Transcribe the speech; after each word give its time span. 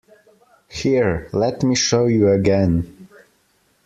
Here, 0.71 1.29
let 1.31 1.61
me 1.61 1.75
show 1.75 2.07
you 2.07 2.29
again. 2.29 3.07